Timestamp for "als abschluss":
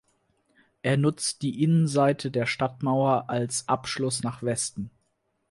3.29-4.23